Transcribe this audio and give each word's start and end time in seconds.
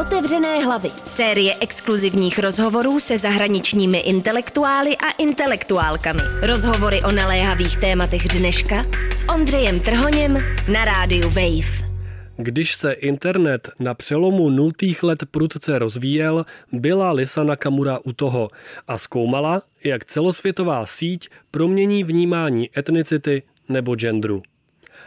Otevřené 0.00 0.64
hlavy. 0.64 0.88
Série 1.04 1.54
exkluzivních 1.60 2.38
rozhovorů 2.38 3.00
se 3.00 3.18
zahraničními 3.18 3.98
intelektuály 3.98 4.96
a 4.96 5.10
intelektuálkami. 5.10 6.20
Rozhovory 6.42 7.02
o 7.02 7.10
naléhavých 7.10 7.76
tématech 7.76 8.28
dneška 8.28 8.86
s 9.14 9.28
Ondřejem 9.28 9.80
Trhoněm 9.80 10.38
na 10.72 10.84
rádiu 10.84 11.28
Wave. 11.28 11.90
Když 12.36 12.74
se 12.74 12.92
internet 12.92 13.68
na 13.78 13.94
přelomu 13.94 14.50
nultých 14.50 15.02
let 15.02 15.24
prudce 15.30 15.78
rozvíjel, 15.78 16.46
byla 16.72 17.12
Lisa 17.12 17.44
Nakamura 17.44 17.98
u 18.04 18.12
toho 18.12 18.48
a 18.88 18.98
zkoumala, 18.98 19.62
jak 19.84 20.04
celosvětová 20.04 20.86
síť 20.86 21.28
promění 21.50 22.04
vnímání 22.04 22.70
etnicity 22.78 23.42
nebo 23.68 23.96
genderu. 23.96 24.42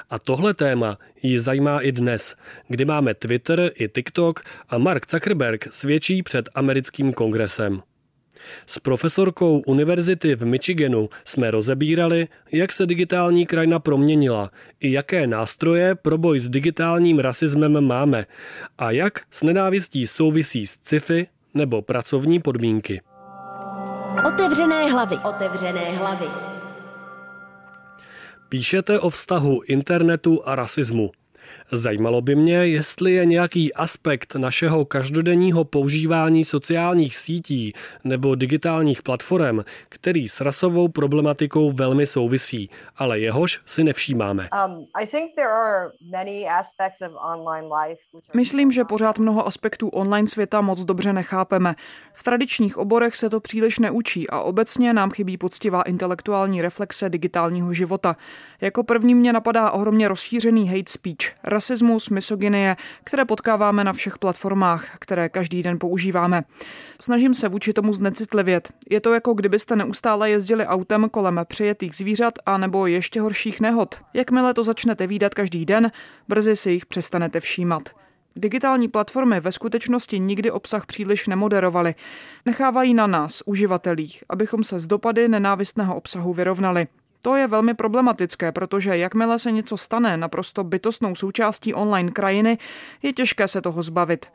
A 0.10 0.20
tohle 0.20 0.54
téma 0.54 0.98
ji 1.24 1.40
zajímá 1.40 1.80
i 1.80 1.92
dnes, 1.92 2.36
kdy 2.68 2.86
máme 2.86 3.14
Twitter 3.14 3.72
i 3.76 3.90
TikTok 3.90 4.42
a 4.70 4.78
Mark 4.78 5.12
Zuckerberg 5.12 5.68
svědčí 5.74 6.24
před 6.24 6.50
americkým 6.56 7.14
kongresem. 7.14 7.82
S 8.66 8.80
profesorkou 8.80 9.62
univerzity 9.68 10.36
v 10.36 10.46
Michiganu 10.46 11.10
jsme 11.26 11.52
rozebírali, 11.52 12.28
jak 12.52 12.72
se 12.72 12.86
digitální 12.86 13.46
krajina 13.46 13.80
proměnila, 13.80 14.52
i 14.80 14.92
jaké 14.92 15.28
nástroje 15.28 15.96
pro 15.96 16.18
boj 16.18 16.40
s 16.40 16.50
digitálním 16.50 17.20
rasismem 17.20 17.82
máme 17.88 18.26
a 18.78 18.92
jak 18.92 19.22
s 19.32 19.44
nenávistí 19.44 20.08
souvisí 20.08 20.68
s 20.68 20.72
sci-fi 20.72 21.28
nebo 21.54 21.82
pracovní 21.82 22.40
podmínky. 22.40 23.02
Otevřené 24.28 24.92
hlavy. 24.92 25.18
Otevřené 25.18 25.92
hlavy. 25.98 26.53
Píšete 28.54 29.00
o 29.00 29.10
vztahu 29.10 29.66
internetu 29.66 30.46
a 30.46 30.56
rasismu. 30.56 31.12
Zajímalo 31.72 32.22
by 32.22 32.36
mě, 32.36 32.56
jestli 32.56 33.12
je 33.12 33.26
nějaký 33.26 33.74
aspekt 33.74 34.36
našeho 34.36 34.86
každodenního 34.86 35.64
používání 35.64 36.46
sociálních 36.46 37.16
sítí 37.16 37.74
nebo 38.04 38.36
digitálních 38.36 39.02
platform, 39.02 39.60
který 39.90 40.30
s 40.30 40.42
rasovou 40.42 40.88
problematikou 40.88 41.72
velmi 41.72 42.08
souvisí, 42.08 42.70
ale 42.98 43.20
jehož 43.20 43.62
si 43.66 43.84
nevšímáme. 43.84 44.50
Um, 44.68 44.86
Myslím, 48.34 48.72
že 48.72 48.84
pořád 48.84 49.18
mnoho 49.18 49.48
aspektů 49.48 49.90
online 49.90 50.28
světa 50.28 50.62
moc 50.62 50.86
dobře 50.86 51.14
nechápeme. 51.14 51.76
V 52.14 52.24
tradičních 52.24 52.78
oborech 52.78 53.16
se 53.16 53.30
to 53.30 53.40
příliš 53.40 53.80
neučí 53.80 54.30
a 54.30 54.40
obecně 54.40 54.94
nám 54.94 55.12
chybí 55.12 55.38
poctivá 55.38 55.82
intelektuální 55.82 56.62
reflexe 56.62 57.10
digitálního 57.10 57.74
života. 57.74 58.16
Jako 58.62 58.84
první 58.84 59.16
mě 59.16 59.34
napadá 59.34 59.72
ohromně 59.72 60.08
rozšířený 60.08 60.68
hate 60.70 60.92
speech, 60.92 61.36
rasismus, 61.64 62.10
misogynie, 62.10 62.76
které 63.04 63.26
potkáváme 63.26 63.84
na 63.84 63.94
všech 63.94 64.18
platformách, 64.18 64.98
které 65.00 65.30
každý 65.30 65.64
den 65.64 65.80
používáme. 65.80 66.44
Snažím 67.02 67.34
se 67.34 67.50
vůči 67.50 67.74
tomu 67.74 67.94
znecitlivět. 67.94 68.74
Je 68.90 69.02
to 69.02 69.14
jako 69.14 69.34
kdybyste 69.34 69.76
neustále 69.76 70.30
jezdili 70.30 70.66
autem 70.66 71.10
kolem 71.10 71.42
přijetých 71.48 71.96
zvířat 71.96 72.34
a 72.46 72.58
nebo 72.58 72.88
ještě 72.88 73.22
horších 73.22 73.62
nehod. 73.62 73.96
Jakmile 74.14 74.54
to 74.54 74.64
začnete 74.64 75.08
výdat 75.08 75.34
každý 75.34 75.66
den, 75.66 75.92
brzy 76.28 76.56
si 76.56 76.72
jich 76.72 76.86
přestanete 76.86 77.40
všímat. 77.40 77.90
Digitální 78.36 78.88
platformy 78.88 79.40
ve 79.40 79.52
skutečnosti 79.52 80.20
nikdy 80.20 80.52
obsah 80.52 80.86
příliš 80.86 81.28
nemoderovaly. 81.28 81.96
Nechávají 82.46 82.94
na 82.94 83.08
nás, 83.08 83.44
uživatelích, 83.46 84.24
abychom 84.30 84.64
se 84.64 84.80
z 84.80 84.88
dopady 84.88 85.28
nenávistného 85.28 85.96
obsahu 85.96 86.34
vyrovnali. 86.34 86.88
To 87.26 87.36
je 87.36 87.48
velmi 87.48 87.74
problematické, 87.74 88.52
protože 88.52 88.98
jakmile 88.98 89.40
se 89.40 89.52
něco 89.52 89.78
stane 89.78 90.18
naprosto 90.18 90.64
bytostnou 90.64 91.16
součástí 91.16 91.74
online 91.74 92.12
krajiny, 92.12 92.58
je 93.04 93.14
těžké 93.14 93.48
se 93.48 93.62
toho 93.62 93.84
zbavit. 93.84 94.26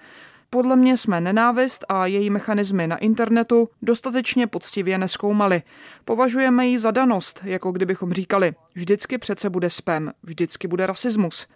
Podle 0.51 0.77
mě 0.77 0.97
jsme 0.97 1.21
nenávist 1.21 1.85
a 1.89 2.07
její 2.07 2.31
mechanismy 2.31 2.87
na 2.87 2.97
internetu 2.97 3.69
dostatečně 3.83 4.47
poctivě 4.47 4.99
neskoumali. 4.99 5.63
Považujeme 6.05 6.67
ji 6.67 6.79
za 6.79 6.91
danost, 6.91 7.41
jako 7.45 7.73
kdybychom 7.73 8.13
říkali, 8.13 8.55
vždycky 8.75 9.19
přece 9.19 9.51
bude 9.51 9.71
spam, 9.71 10.13
vždycky 10.23 10.69
bude 10.69 10.87
rasismus. 10.87 11.47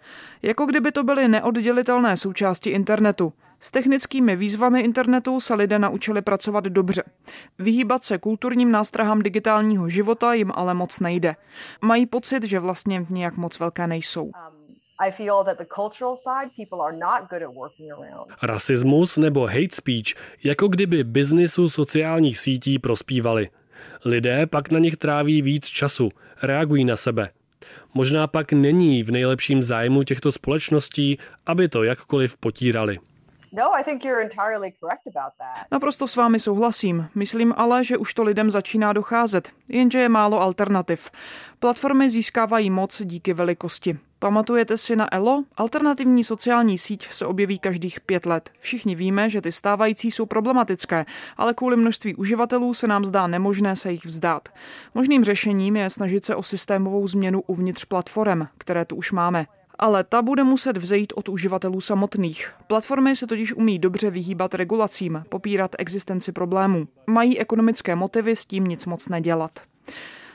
Jako 0.41 0.65
kdyby 0.65 0.91
to 0.91 1.03
byly 1.03 1.27
neoddělitelné 1.27 2.17
součásti 2.17 2.69
internetu. 2.69 3.33
S 3.63 3.71
technickými 3.71 4.35
výzvami 4.35 4.81
internetu 4.81 5.39
se 5.39 5.53
lidé 5.53 5.79
naučili 5.79 6.21
pracovat 6.21 6.63
dobře. 6.63 7.03
Vyhýbat 7.59 8.03
se 8.03 8.17
kulturním 8.17 8.71
nástrahám 8.71 9.21
digitálního 9.21 9.89
života 9.89 10.33
jim 10.33 10.51
ale 10.55 10.73
moc 10.73 10.99
nejde. 10.99 11.35
Mají 11.81 12.05
pocit, 12.05 12.43
že 12.43 12.59
vlastně 12.59 13.05
nějak 13.09 13.37
moc 13.37 13.59
velké 13.59 13.87
nejsou. 13.87 14.31
Rasismus 18.43 19.17
nebo 19.17 19.45
hate 19.47 19.75
speech 19.75 20.15
jako 20.43 20.67
kdyby 20.67 21.03
biznisu 21.03 21.69
sociálních 21.69 22.37
sítí 22.37 22.79
prospívali. 22.79 23.49
Lidé 24.05 24.45
pak 24.45 24.71
na 24.71 24.79
nich 24.79 24.97
tráví 24.97 25.41
víc 25.41 25.65
času, 25.65 26.09
reagují 26.41 26.85
na 26.85 26.95
sebe. 26.95 27.29
Možná 27.93 28.27
pak 28.27 28.53
není 28.53 29.03
v 29.03 29.11
nejlepším 29.11 29.63
zájmu 29.63 30.03
těchto 30.03 30.31
společností, 30.31 31.17
aby 31.45 31.69
to 31.69 31.83
jakkoliv 31.83 32.37
potírali. 32.37 32.99
No, 33.55 33.73
Naprosto 35.71 36.07
s 36.07 36.15
vámi 36.15 36.39
souhlasím. 36.39 37.09
Myslím 37.15 37.53
ale, 37.57 37.83
že 37.83 37.97
už 37.97 38.13
to 38.13 38.23
lidem 38.23 38.51
začíná 38.51 38.93
docházet, 38.93 39.51
jenže 39.69 39.99
je 39.99 40.09
málo 40.09 40.41
alternativ. 40.41 41.11
Platformy 41.59 42.09
získávají 42.09 42.69
moc 42.69 43.01
díky 43.05 43.33
velikosti. 43.33 43.99
Pamatujete 44.19 44.77
si 44.77 44.95
na 44.95 45.13
Elo? 45.13 45.43
Alternativní 45.57 46.23
sociální 46.23 46.77
síť 46.77 47.11
se 47.11 47.25
objeví 47.25 47.59
každých 47.59 48.01
pět 48.01 48.25
let. 48.25 48.49
Všichni 48.59 48.95
víme, 48.95 49.29
že 49.29 49.41
ty 49.41 49.51
stávající 49.51 50.11
jsou 50.11 50.25
problematické, 50.25 51.05
ale 51.37 51.53
kvůli 51.53 51.77
množství 51.77 52.15
uživatelů 52.15 52.73
se 52.73 52.87
nám 52.87 53.05
zdá 53.05 53.27
nemožné 53.27 53.75
se 53.75 53.91
jich 53.91 54.05
vzdát. 54.05 54.49
Možným 54.93 55.23
řešením 55.23 55.75
je 55.75 55.89
snažit 55.89 56.25
se 56.25 56.35
o 56.35 56.43
systémovou 56.43 57.07
změnu 57.07 57.41
uvnitř 57.47 57.85
platform, 57.85 58.41
které 58.57 58.85
tu 58.85 58.95
už 58.95 59.11
máme. 59.11 59.45
Ale 59.83 60.03
ta 60.03 60.21
bude 60.21 60.43
muset 60.43 60.77
vzejít 60.77 61.13
od 61.15 61.29
uživatelů 61.29 61.81
samotných. 61.81 62.51
Platformy 62.67 63.15
se 63.15 63.27
totiž 63.27 63.53
umí 63.53 63.79
dobře 63.79 64.11
vyhýbat 64.11 64.53
regulacím, 64.53 65.23
popírat 65.29 65.75
existenci 65.79 66.31
problémů. 66.31 66.87
Mají 67.07 67.39
ekonomické 67.39 67.95
motivy 67.95 68.35
s 68.35 68.45
tím 68.45 68.63
nic 68.63 68.85
moc 68.85 69.09
nedělat. 69.09 69.51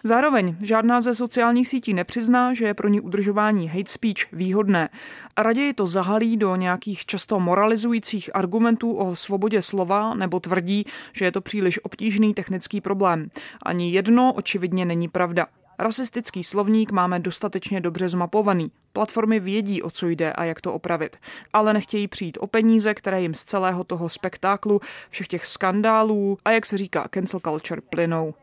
Zároveň 0.05 0.57
žádná 0.63 1.01
ze 1.01 1.15
sociálních 1.15 1.69
sítí 1.69 1.95
nepřizná, 1.95 2.55
že 2.55 2.65
je 2.65 2.75
pro 2.75 2.89
ní 2.89 3.01
udržování 3.01 3.69
hate 3.69 3.91
speech 3.91 4.33
výhodné. 4.33 4.89
A 5.37 5.43
raději 5.43 5.73
to 5.73 5.87
zahalí 5.87 6.37
do 6.37 6.57
nějakých 6.57 7.07
často 7.07 7.41
moralizujících 7.41 8.37
argumentů 8.37 8.93
o 8.93 9.17
svobodě 9.17 9.63
slova 9.63 10.15
nebo 10.15 10.41
tvrdí, 10.41 10.85
že 11.13 11.25
je 11.25 11.33
to 11.33 11.41
příliš 11.41 11.85
obtížný 11.85 12.35
technický 12.35 12.81
problém. 12.81 13.31
Ani 13.63 13.91
jedno 13.93 14.33
očividně 14.33 14.85
není 14.85 15.09
pravda. 15.09 15.47
Rasistický 15.81 16.45
slovník 16.45 16.91
máme 16.91 17.19
dostatečně 17.19 17.81
dobře 17.81 18.09
zmapovaný. 18.09 18.71
Platformy 18.93 19.41
vědí, 19.41 19.83
o 19.83 19.91
co 19.91 20.09
jde 20.09 20.33
a 20.33 20.45
jak 20.45 20.61
to 20.61 20.75
opravit. 20.75 21.17
Ale 21.53 21.73
nechtějí 21.73 22.09
přijít 22.09 22.39
o 22.41 22.47
peníze, 22.47 22.95
které 22.95 23.23
jim 23.23 23.35
z 23.35 23.45
celého 23.45 23.85
toho 23.85 24.09
spektáklu, 24.09 24.81
všech 25.11 25.29
těch 25.29 25.47
skandálů 25.47 26.39
a 26.45 26.51
jak 26.51 26.67
se 26.67 26.79
říká 26.79 27.09
cancel 27.15 27.41
culture 27.41 27.81
plynou. 27.81 28.35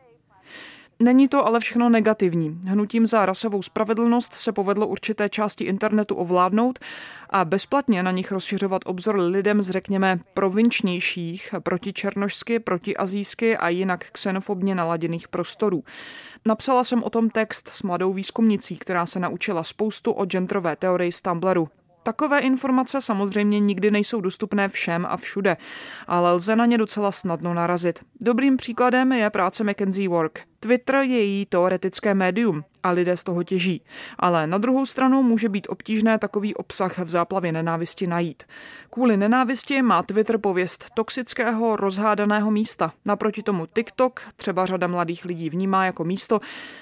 Není 1.02 1.28
to 1.28 1.46
ale 1.46 1.60
všechno 1.60 1.88
negativní. 1.88 2.60
Hnutím 2.66 3.06
za 3.06 3.26
rasovou 3.26 3.62
spravedlnost 3.62 4.34
se 4.34 4.52
povedlo 4.52 4.86
určité 4.86 5.28
části 5.28 5.64
internetu 5.64 6.14
ovládnout 6.14 6.78
a 7.30 7.44
bezplatně 7.44 8.02
na 8.02 8.10
nich 8.10 8.32
rozšiřovat 8.32 8.82
obzor 8.84 9.18
lidem 9.18 9.62
z, 9.62 9.70
řekněme, 9.70 10.20
provinčnějších, 10.34 11.54
protičernožsky, 11.62 12.58
protiazijsky 12.58 13.56
a 13.56 13.68
jinak 13.68 14.04
xenofobně 14.12 14.74
naladěných 14.74 15.28
prostorů. 15.28 15.84
Napsala 16.46 16.84
jsem 16.84 17.02
o 17.02 17.10
tom 17.10 17.30
text 17.30 17.68
s 17.68 17.82
mladou 17.82 18.12
výzkumnicí, 18.12 18.76
která 18.76 19.06
se 19.06 19.20
naučila 19.20 19.64
spoustu 19.64 20.12
o 20.12 20.26
genderové 20.26 20.76
teorii 20.76 21.12
z 21.12 21.22
Tumblru. 21.22 21.68
Takové 22.06 22.38
informace 22.38 23.00
samozřejmě 23.00 23.60
nikdy 23.60 23.90
nejsou 23.90 24.20
dostupné 24.20 24.68
všem 24.68 25.06
a 25.08 25.16
všude, 25.16 25.56
ale 26.06 26.32
lze 26.32 26.56
na 26.56 26.66
ně 26.66 26.78
docela 26.78 27.12
snadno 27.12 27.54
narazit. 27.54 27.98
Dobrým 28.20 28.56
příkladem 28.56 29.12
je 29.12 29.30
práce 29.30 29.64
McKenzie 29.64 30.08
Work. 30.08 30.40
Twitter 30.60 30.94
je 30.94 31.06
její 31.06 31.46
teoretické 31.46 32.14
médium 32.14 32.64
a 32.86 32.90
lidé 32.90 33.16
z 33.16 33.24
toho 33.24 33.42
těží. 33.42 33.82
Ale 34.18 34.46
na 34.46 34.58
druhou 34.58 34.86
stranu 34.86 35.22
může 35.22 35.48
být 35.48 35.66
obtížné 35.70 36.18
takový 36.18 36.54
obsah 36.54 36.98
v 36.98 37.08
záplavě 37.08 37.52
nenávisti 37.52 38.06
najít. 38.06 38.42
Kvůli 38.90 39.16
nenávisti 39.16 39.82
má 39.82 40.02
Twitter 40.02 40.38
pověst 40.38 40.86
toxického, 40.94 41.76
rozhádaného 41.76 42.50
místa. 42.50 42.92
Naproti 43.04 43.42
tomu 43.42 43.66
TikTok 43.66 44.20
třeba 44.36 44.66
řada 44.66 44.86
mladých 44.86 45.24
lidí 45.24 45.50
vnímá 45.50 45.84
jako 45.84 46.04
místo, 46.04 46.40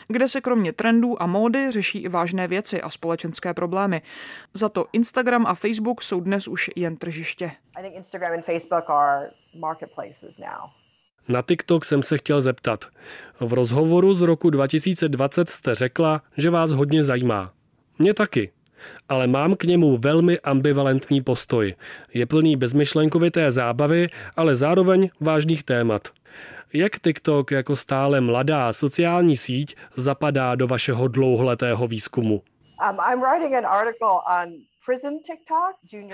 kde 0.08 0.28
se 0.28 0.40
kromě 0.40 0.72
trendů 0.72 1.22
a 1.22 1.26
módy 1.26 1.70
řeší 1.70 1.98
i 1.98 2.08
vážné 2.08 2.48
věci 2.48 2.82
a 2.82 2.90
společenské 2.90 3.54
problémy. 3.54 4.02
Za 4.54 4.68
to 4.68 4.86
Instagram 4.92 5.46
a 5.46 5.54
Facebook 5.54 6.02
jsou 6.02 6.20
dnes 6.20 6.48
už 6.48 6.70
jen 6.76 6.96
tržiště. 6.96 7.50
I 7.76 7.82
think 7.82 7.96
Instagram 7.96 8.32
and 8.32 8.44
Facebook 8.44 8.90
are 8.90 9.30
marketplaces 9.54 10.38
now. 10.38 10.83
Na 11.28 11.42
TikTok 11.42 11.84
jsem 11.84 12.02
se 12.02 12.18
chtěl 12.18 12.40
zeptat. 12.40 12.84
V 13.40 13.52
rozhovoru 13.52 14.12
z 14.12 14.20
roku 14.20 14.50
2020 14.50 15.48
jste 15.48 15.74
řekla, 15.74 16.22
že 16.36 16.50
vás 16.50 16.72
hodně 16.72 17.02
zajímá. 17.02 17.52
Mě 17.98 18.14
taky. 18.14 18.50
ale 19.08 19.26
mám 19.26 19.56
k 19.56 19.64
němu 19.64 19.96
velmi 19.96 20.40
ambivalentní 20.40 21.22
postoj. 21.22 21.74
Je 22.14 22.26
plný 22.26 22.56
bezmyšlenkovité 22.56 23.50
zábavy, 23.50 24.08
ale 24.36 24.56
zároveň 24.56 25.10
vážných 25.20 25.64
témat. 25.64 26.08
Jak 26.72 27.00
TikTok 27.00 27.50
jako 27.50 27.76
stále 27.76 28.20
mladá 28.20 28.72
sociální 28.72 29.36
síť 29.36 29.76
zapadá 29.96 30.54
do 30.54 30.66
vašeho 30.66 31.08
dlouholetého 31.08 31.86
výzkumu? 31.86 32.42
Um, 32.90 32.98
I'm 33.12 33.20
writing 33.20 33.54
an 33.54 33.66
article 33.66 34.18
on 34.42 34.52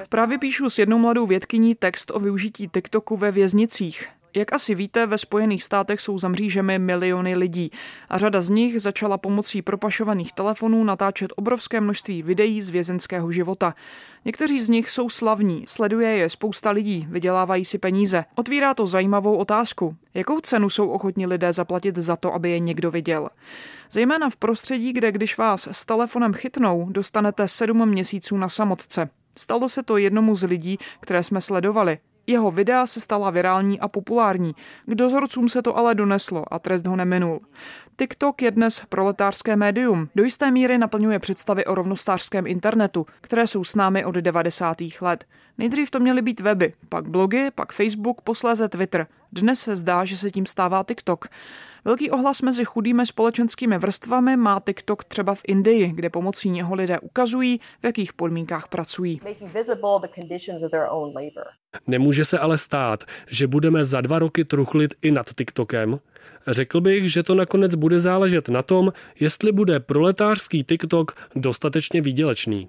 Právě 0.08 0.38
píšu 0.38 0.70
s 0.70 0.78
jednou 0.78 0.98
mladou 0.98 1.26
vědkyní 1.26 1.74
text 1.74 2.10
o 2.14 2.18
využití 2.20 2.68
TikToku 2.68 3.16
ve 3.16 3.32
věznicích. 3.32 4.08
Jak 4.34 4.52
asi 4.52 4.74
víte, 4.74 5.06
ve 5.06 5.18
Spojených 5.18 5.64
státech 5.64 6.00
jsou 6.00 6.18
za 6.18 6.28
mřížemi 6.28 6.78
miliony 6.78 7.36
lidí 7.36 7.70
a 8.08 8.18
řada 8.18 8.40
z 8.40 8.50
nich 8.50 8.82
začala 8.82 9.18
pomocí 9.18 9.62
propašovaných 9.62 10.32
telefonů 10.32 10.84
natáčet 10.84 11.32
obrovské 11.36 11.80
množství 11.80 12.22
videí 12.22 12.62
z 12.62 12.70
vězenského 12.70 13.32
života. 13.32 13.74
Někteří 14.24 14.60
z 14.60 14.68
nich 14.68 14.90
jsou 14.90 15.08
slavní, 15.08 15.64
sleduje 15.68 16.08
je 16.08 16.28
spousta 16.28 16.70
lidí, 16.70 17.06
vydělávají 17.10 17.64
si 17.64 17.78
peníze. 17.78 18.24
Otvírá 18.34 18.74
to 18.74 18.86
zajímavou 18.86 19.36
otázku. 19.36 19.96
Jakou 20.14 20.40
cenu 20.40 20.70
jsou 20.70 20.88
ochotní 20.88 21.26
lidé 21.26 21.52
zaplatit 21.52 21.96
za 21.96 22.16
to, 22.16 22.34
aby 22.34 22.50
je 22.50 22.58
někdo 22.58 22.90
viděl? 22.90 23.28
Zejména 23.90 24.30
v 24.30 24.36
prostředí, 24.36 24.92
kde 24.92 25.12
když 25.12 25.38
vás 25.38 25.68
s 25.72 25.86
telefonem 25.86 26.32
chytnou, 26.32 26.86
dostanete 26.90 27.48
sedm 27.48 27.88
měsíců 27.88 28.36
na 28.36 28.48
samotce. 28.48 29.10
Stalo 29.36 29.68
se 29.68 29.82
to 29.82 29.96
jednomu 29.96 30.34
z 30.34 30.42
lidí, 30.42 30.78
které 31.00 31.22
jsme 31.22 31.40
sledovali. 31.40 31.98
Jeho 32.26 32.50
videa 32.50 32.86
se 32.86 33.00
stala 33.00 33.30
virální 33.30 33.80
a 33.80 33.88
populární. 33.88 34.54
K 34.86 34.94
dozorcům 34.94 35.48
se 35.48 35.62
to 35.62 35.76
ale 35.76 35.94
doneslo 35.94 36.54
a 36.54 36.58
trest 36.58 36.86
ho 36.86 36.96
neminul. 36.96 37.40
TikTok 37.96 38.42
je 38.42 38.50
dnes 38.50 38.82
proletářské 38.88 39.56
médium. 39.56 40.08
Do 40.14 40.24
jisté 40.24 40.50
míry 40.50 40.78
naplňuje 40.78 41.18
představy 41.18 41.64
o 41.64 41.74
rovnostářském 41.74 42.46
internetu, 42.46 43.06
které 43.20 43.46
jsou 43.46 43.64
s 43.64 43.74
námi 43.74 44.04
od 44.04 44.14
90. 44.14 44.76
let. 45.00 45.24
Nejdřív 45.58 45.90
to 45.90 46.00
měly 46.00 46.22
být 46.22 46.40
weby, 46.40 46.72
pak 46.88 47.08
blogy, 47.08 47.50
pak 47.54 47.72
Facebook, 47.72 48.20
posléze 48.20 48.68
Twitter. 48.68 49.06
Dnes 49.32 49.60
se 49.60 49.76
zdá, 49.76 50.04
že 50.04 50.16
se 50.16 50.30
tím 50.30 50.46
stává 50.46 50.84
TikTok. 50.84 51.28
Velký 51.84 52.10
ohlas 52.10 52.42
mezi 52.42 52.64
chudými 52.64 53.06
společenskými 53.06 53.78
vrstvami 53.78 54.36
má 54.36 54.60
TikTok 54.66 55.04
třeba 55.04 55.34
v 55.34 55.42
Indii, 55.48 55.92
kde 55.92 56.10
pomocí 56.10 56.50
něho 56.50 56.74
lidé 56.74 56.98
ukazují, 56.98 57.60
v 57.82 57.86
jakých 57.86 58.12
podmínkách 58.12 58.68
pracují. 58.68 59.20
Nemůže 61.86 62.24
se 62.24 62.38
ale 62.38 62.58
stát, 62.58 63.04
že 63.28 63.46
budeme 63.46 63.84
za 63.84 64.00
dva 64.00 64.18
roky 64.18 64.44
truchlit 64.44 64.94
i 65.02 65.10
nad 65.10 65.26
TikTokem. 65.34 66.00
Řekl 66.46 66.80
bych, 66.80 67.12
že 67.12 67.22
to 67.22 67.34
nakonec 67.34 67.74
bude 67.74 67.98
záležet 67.98 68.48
na 68.48 68.62
tom, 68.62 68.92
jestli 69.20 69.52
bude 69.52 69.80
proletářský 69.80 70.64
TikTok 70.64 71.12
dostatečně 71.36 72.00
výdělečný. 72.00 72.68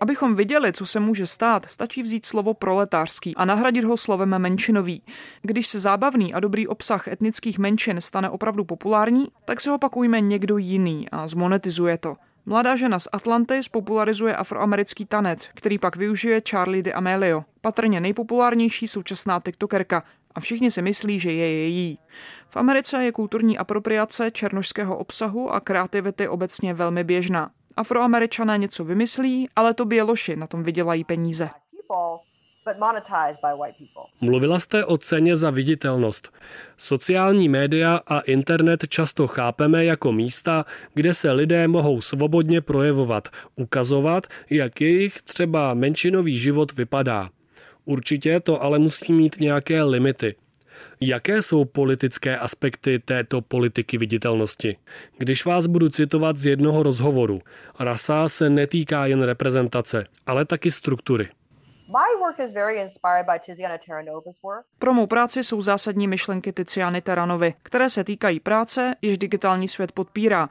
Abychom 0.00 0.36
viděli, 0.36 0.72
co 0.72 0.86
se 0.86 1.00
může 1.00 1.26
stát, 1.26 1.64
stačí 1.66 2.02
vzít 2.02 2.26
slovo 2.26 2.54
proletářský 2.54 3.36
a 3.36 3.44
nahradit 3.44 3.84
ho 3.84 3.96
slovem 3.96 4.38
menšinový. 4.38 5.02
Když 5.42 5.68
se 5.68 5.80
zábavný 5.80 6.34
a 6.34 6.40
dobrý 6.40 6.68
obsah 6.68 7.08
etnických 7.08 7.58
menšin 7.58 8.00
stane 8.00 8.30
opravdu 8.30 8.64
populární, 8.64 9.26
tak 9.44 9.60
se 9.60 9.70
ho 9.70 9.78
pak 9.78 9.96
ujme 9.96 10.20
někdo 10.20 10.58
jiný 10.58 11.08
a 11.12 11.26
zmonetizuje 11.26 11.98
to. 11.98 12.16
Mladá 12.46 12.76
žena 12.76 12.98
z 12.98 13.08
Atlanty 13.12 13.62
spopularizuje 13.62 14.36
afroamerický 14.36 15.04
tanec, 15.04 15.48
který 15.54 15.78
pak 15.78 15.96
využije 15.96 16.42
Charlie 16.50 16.82
de 16.82 16.92
Amelio, 16.92 17.44
patrně 17.60 18.00
nejpopulárnější 18.00 18.88
současná 18.88 19.40
tiktokerka, 19.40 20.02
a 20.34 20.40
všichni 20.40 20.70
si 20.70 20.82
myslí, 20.82 21.20
že 21.20 21.32
je 21.32 21.52
její. 21.52 21.98
V 22.58 22.60
Americe 22.60 23.04
je 23.04 23.12
kulturní 23.12 23.58
apropriace 23.58 24.30
černožského 24.30 24.96
obsahu 24.96 25.50
a 25.50 25.60
kreativity 25.60 26.28
obecně 26.28 26.74
velmi 26.74 27.04
běžná. 27.04 27.50
Afroameričané 27.76 28.58
něco 28.58 28.84
vymyslí, 28.84 29.48
ale 29.56 29.74
to 29.74 29.84
běloši 29.84 30.36
na 30.36 30.46
tom 30.46 30.62
vydělají 30.62 31.04
peníze. 31.04 31.50
Mluvila 34.20 34.60
jste 34.60 34.84
o 34.84 34.98
ceně 34.98 35.36
za 35.36 35.50
viditelnost. 35.50 36.32
Sociální 36.76 37.48
média 37.48 38.00
a 38.06 38.20
internet 38.20 38.88
často 38.88 39.26
chápeme 39.26 39.84
jako 39.84 40.12
místa, 40.12 40.64
kde 40.94 41.14
se 41.14 41.32
lidé 41.32 41.68
mohou 41.68 42.00
svobodně 42.00 42.60
projevovat, 42.60 43.28
ukazovat, 43.56 44.26
jak 44.50 44.80
jejich 44.80 45.22
třeba 45.22 45.74
menšinový 45.74 46.38
život 46.38 46.72
vypadá. 46.72 47.30
Určitě 47.84 48.40
to 48.40 48.62
ale 48.62 48.78
musí 48.78 49.12
mít 49.12 49.40
nějaké 49.40 49.82
limity. 49.82 50.34
Jaké 51.00 51.42
jsou 51.42 51.64
politické 51.64 52.38
aspekty 52.38 52.98
této 52.98 53.40
politiky 53.40 53.98
viditelnosti? 53.98 54.76
Když 55.18 55.44
vás 55.44 55.66
budu 55.66 55.88
citovat 55.88 56.36
z 56.36 56.46
jednoho 56.46 56.82
rozhovoru, 56.82 57.40
rasa 57.80 58.28
se 58.28 58.50
netýká 58.50 59.06
jen 59.06 59.22
reprezentace, 59.22 60.04
ale 60.26 60.44
taky 60.44 60.70
struktury. 60.70 61.28
Pro 64.78 64.94
mou 64.94 65.06
práci 65.06 65.44
jsou 65.44 65.62
zásadní 65.62 66.08
myšlenky 66.08 66.52
Tiziany 66.52 67.00
Teranovy, 67.00 67.54
které 67.62 67.90
se 67.90 68.04
týkají 68.04 68.40
práce, 68.40 68.94
již 69.02 69.18
digitální 69.18 69.68
svět 69.68 69.92
podpírá, 69.92 70.48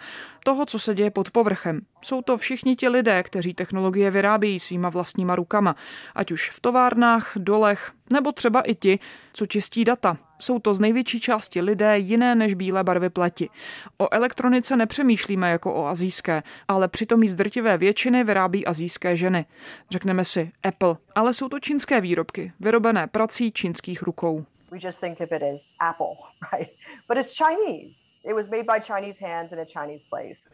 toho, 0.48 0.66
co 0.66 0.80
se 0.80 0.96
děje 0.96 1.12
pod 1.12 1.32
povrchem. 1.32 1.82
Jsou 2.02 2.22
to 2.22 2.38
všichni 2.38 2.76
ti 2.76 2.90
lidé, 2.90 3.24
kteří 3.24 3.54
technologie 3.54 4.12
vyrábějí 4.12 4.60
svýma 4.60 4.90
vlastníma 4.90 5.36
rukama, 5.36 5.76
ať 6.16 6.32
už 6.32 6.50
v 6.50 6.60
továrnách, 6.60 7.34
dolech, 7.36 7.92
nebo 8.14 8.32
třeba 8.32 8.62
i 8.62 8.76
ti, 8.76 9.00
co 9.34 9.46
čistí 9.46 9.86
data. 9.86 10.18
Jsou 10.40 10.60
to 10.60 10.74
z 10.74 10.80
největší 10.80 11.20
části 11.20 11.62
lidé 11.62 11.98
jiné 11.98 12.36
než 12.36 12.54
bílé 12.54 12.84
barvy 12.84 13.10
pleti. 13.10 13.50
O 13.98 14.14
elektronice 14.14 14.76
nepřemýšlíme 14.76 15.50
jako 15.50 15.74
o 15.74 15.86
azijské, 15.86 16.44
ale 16.68 16.88
přitom 16.88 17.24
jí 17.24 17.30
z 17.30 17.36
drtivé 17.36 17.78
většiny 17.78 18.24
vyrábí 18.24 18.66
azijské 18.66 19.18
ženy. 19.18 19.46
Řekneme 19.90 20.26
si 20.26 20.52
Apple, 20.64 20.96
ale 21.16 21.34
jsou 21.34 21.50
to 21.50 21.60
čínské 21.60 22.02
výrobky, 22.02 22.52
vyrobené 22.60 23.08
prací 23.08 23.52
čínských 23.52 24.02
rukou. 24.02 24.46
We 24.72 24.80
just 24.82 25.00
think 25.00 25.20
of 25.22 25.32
it 25.32 25.44
as 25.56 25.74
Apple, 25.80 26.16
right? 26.54 26.72
But 27.08 27.18
it's 27.18 27.34
Chinese. 27.38 28.07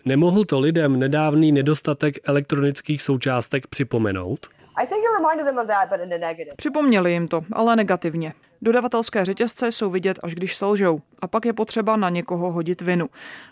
Nemohl 0.05 0.45
to 0.45 0.59
lidem 0.59 0.99
nedávný 0.99 1.51
nedostatek 1.51 2.15
elektronických 2.23 3.01
součástek 3.01 3.67
připomenout? 3.67 4.47
Připomněli 6.55 7.11
jim 7.11 7.27
to, 7.27 7.41
ale 7.53 7.75
negativně. 7.75 8.33
Dodavatelské 8.63 9.25
řetězce 9.25 9.71
jsou 9.71 9.89
vidět, 9.89 10.19
až 10.23 10.35
když 10.35 10.55
selžou. 10.55 11.01
A 11.19 11.27
pak 11.27 11.45
je 11.45 11.53
potřeba 11.53 11.95
na 11.95 12.09
někoho 12.09 12.51
hodit 12.51 12.81
vinu. 12.81 13.09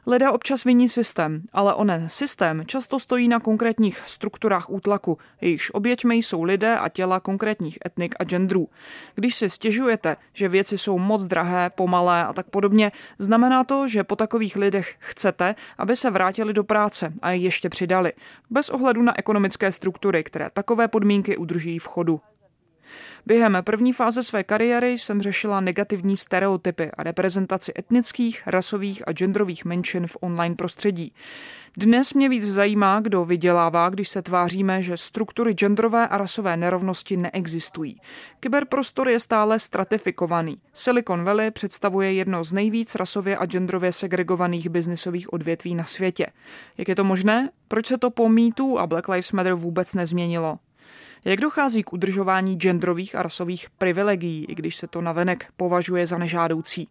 Lidé 0.08 0.30
občas 0.30 0.64
viní 0.64 0.90
systém, 0.90 1.44
ale 1.54 1.74
onen 1.74 2.10
systém 2.10 2.64
často 2.66 3.00
stojí 3.00 3.28
na 3.28 3.40
konkrétních 3.40 4.02
strukturách 4.06 4.70
útlaku. 4.70 5.18
Jejichž 5.42 5.72
oběťmi 5.72 6.16
jsou 6.16 6.44
lidé 6.44 6.78
a 6.78 6.90
těla 6.90 7.20
konkrétních 7.20 7.78
etnik 7.86 8.16
a 8.20 8.24
genderů. 8.24 8.68
Když 9.16 9.36
si 9.36 9.50
stěžujete, 9.50 10.18
že 10.34 10.50
věci 10.50 10.78
jsou 10.78 11.00
moc 11.00 11.28
drahé, 11.28 11.70
pomalé 11.70 12.26
a 12.26 12.34
tak 12.34 12.50
podobně, 12.50 12.92
znamená 13.20 13.64
to, 13.64 13.88
že 13.88 14.04
po 14.04 14.16
takových 14.16 14.56
lidech 14.56 14.96
chcete, 15.00 15.56
aby 15.78 15.96
se 15.96 16.12
vrátili 16.12 16.54
do 16.54 16.64
práce 16.64 17.14
a 17.22 17.32
je 17.32 17.38
ještě 17.38 17.70
přidali. 17.70 18.14
Bez 18.50 18.70
ohledu 18.70 19.02
na 19.02 19.20
ekonomické 19.20 19.72
struktury, 19.72 20.24
které 20.24 20.50
takové 20.54 20.88
podmínky 20.88 21.38
udrží 21.38 21.80
v 21.80 21.88
chodu. 21.88 22.22
Během 23.26 23.58
první 23.62 23.94
fáze 23.94 24.24
své 24.24 24.44
kariéry 24.44 24.92
jsem 24.92 25.22
řešila 25.22 25.60
negativní 25.60 26.18
stereotypy 26.18 26.92
a 26.98 27.04
reprezentaci 27.04 27.72
etnických, 27.80 28.44
rasových 28.48 29.08
a 29.08 29.12
genderových 29.12 29.66
menšin 29.66 30.08
v 30.08 30.18
online 30.22 30.56
prostředí. 30.56 31.14
Dnes 31.78 32.14
mě 32.14 32.30
víc 32.30 32.46
zajímá, 32.46 33.00
kdo 33.00 33.26
vydělává, 33.26 33.90
když 33.90 34.10
se 34.10 34.22
tváříme, 34.22 34.84
že 34.84 34.98
struktury 34.98 35.54
genderové 35.54 36.08
a 36.08 36.18
rasové 36.18 36.58
nerovnosti 36.58 37.18
neexistují. 37.18 37.96
Kyberprostor 38.40 39.10
je 39.10 39.20
stále 39.20 39.60
stratifikovaný. 39.60 40.58
Silicon 40.74 41.24
Valley 41.24 41.52
představuje 41.52 42.14
jedno 42.14 42.44
z 42.44 42.54
nejvíc 42.54 42.96
rasově 42.96 43.38
a 43.38 43.46
genderově 43.46 43.94
segregovaných 43.94 44.70
biznisových 44.70 45.34
odvětví 45.34 45.76
na 45.76 45.84
světě. 45.84 46.28
Jak 46.78 46.88
je 46.88 46.96
to 46.96 47.04
možné? 47.04 47.50
Proč 47.68 47.86
se 47.86 47.98
to 47.98 48.10
po 48.10 48.30
MeToo 48.30 48.78
a 48.78 48.88
Black 48.88 49.08
Lives 49.08 49.32
Matter 49.32 49.54
vůbec 49.54 49.94
nezměnilo? 49.94 50.58
Jak 51.26 51.40
dochází 51.40 51.84
k 51.84 51.94
udržování 51.94 52.56
genderových 52.56 53.16
a 53.16 53.24
rasových 53.24 53.70
privilegií, 53.78 54.46
i 54.50 54.56
když 54.56 54.76
se 54.76 54.88
to 54.88 55.02
navenek 55.02 55.46
považuje 55.58 56.08
za 56.08 56.18
nežádoucí? 56.18 56.88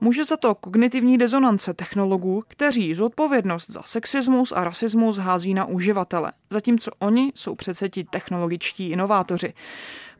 Může 0.00 0.24
za 0.24 0.36
to 0.36 0.54
kognitivní 0.54 1.18
dezonance 1.18 1.74
technologů, 1.74 2.42
kteří 2.48 2.94
zodpovědnost 2.94 3.70
za 3.70 3.82
sexismus 3.82 4.52
a 4.52 4.64
rasismus 4.64 5.18
hází 5.18 5.54
na 5.54 5.64
uživatele, 5.64 6.32
zatímco 6.50 6.90
oni 6.98 7.32
jsou 7.34 7.54
přece 7.54 7.88
ti 7.88 8.04
technologičtí 8.04 8.90
inovátoři. 8.90 9.54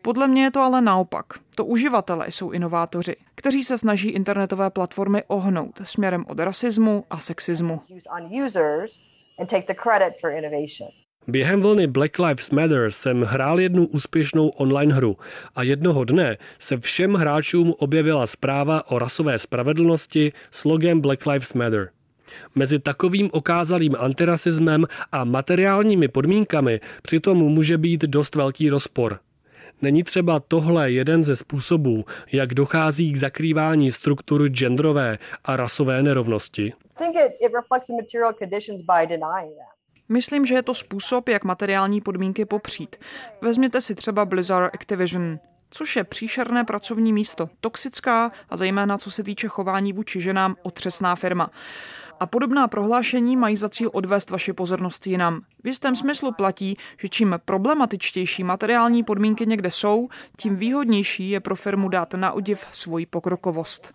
Podle 0.03 0.29
mě 0.29 0.45
je 0.45 0.51
to 0.51 0.61
ale 0.61 0.81
naopak. 0.81 1.27
To 1.55 1.65
uživatelé 1.65 2.29
jsou 2.29 2.51
inovátoři, 2.51 3.17
kteří 3.35 3.65
se 3.65 3.79
snaží 3.79 4.09
internetové 4.09 4.71
platformy 4.71 5.23
ohnout 5.27 5.81
směrem 5.83 6.25
od 6.29 6.39
rasismu 6.39 7.05
a 7.11 7.19
sexismu. 7.19 7.81
Během 11.29 11.61
vlny 11.63 11.87
Black 11.87 12.19
Lives 12.19 12.51
Matter 12.51 12.91
jsem 12.91 13.23
hrál 13.23 13.61
jednu 13.61 13.87
úspěšnou 13.87 14.49
online 14.49 14.95
hru 14.95 15.17
a 15.55 15.63
jednoho 15.63 16.05
dne 16.05 16.37
se 16.59 16.79
všem 16.79 17.15
hráčům 17.15 17.75
objevila 17.79 18.27
zpráva 18.27 18.91
o 18.91 18.99
rasové 18.99 19.39
spravedlnosti 19.39 20.33
s 20.51 20.65
logem 20.65 21.01
Black 21.01 21.27
Lives 21.27 21.55
Matter. 21.55 21.91
Mezi 22.55 22.79
takovým 22.79 23.31
okázalým 23.33 23.97
antirasismem 23.99 24.85
a 25.13 25.25
materiálními 25.25 26.09
podmínkami 26.09 26.81
přitom 27.03 27.39
může 27.39 27.79
být 27.79 28.01
dost 28.01 28.35
velký 28.35 28.71
rozpor. 28.71 29.19
Není 29.83 30.03
třeba 30.03 30.41
tohle 30.41 30.91
jeden 30.91 31.25
ze 31.25 31.37
způsobů, 31.37 32.05
jak 32.33 32.55
dochází 32.55 33.13
k 33.13 33.17
zakrývání 33.17 33.93
struktur 33.93 34.49
genderové 34.49 35.19
a 35.45 35.57
rasové 35.57 36.03
nerovnosti? 36.03 36.73
Myslím, 40.09 40.47
že 40.47 40.55
je 40.55 40.63
to 40.63 40.75
způsob, 40.75 41.29
jak 41.29 41.45
materiální 41.45 42.01
podmínky 42.01 42.45
popřít. 42.45 42.97
Vezměte 43.41 43.81
si 43.81 43.95
třeba 43.95 44.25
Blizzard 44.25 44.75
Activision, 44.75 45.39
což 45.71 45.97
je 45.97 46.05
příšerné 46.05 46.65
pracovní 46.65 47.13
místo, 47.13 47.49
toxická 47.61 48.31
a 48.51 48.57
zejména 48.57 48.99
co 48.99 49.11
se 49.11 49.23
týče 49.23 49.49
chování 49.49 49.93
vůči 49.93 50.21
ženám 50.21 50.57
otřesná 50.63 51.17
firma. 51.17 51.51
A 52.21 52.27
podobná 52.27 52.69
prohlášení 52.69 53.37
mají 53.37 53.57
za 53.57 53.69
cíl 53.69 53.91
odvést 53.93 54.31
vaši 54.31 54.53
pozornost 54.53 55.07
jinam. 55.07 55.41
V 55.65 55.67
jistém 55.67 55.97
smyslu 55.97 56.33
platí, 56.33 56.77
že 57.01 57.09
čím 57.09 57.39
problematičtější 57.45 58.45
materiální 58.45 59.05
podmínky 59.05 59.47
někde 59.47 59.71
jsou, 59.71 60.09
tím 60.37 60.57
výhodnější 60.57 61.31
je 61.31 61.41
pro 61.41 61.57
firmu 61.57 61.89
dát 61.89 62.15
na 62.15 62.33
odiv 62.33 62.67
svoji 62.73 63.07
pokrokovost. 63.07 63.95